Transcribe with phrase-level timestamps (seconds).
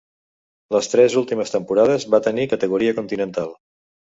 [0.75, 3.57] Les tres últimes temporades va tenir categoria continental.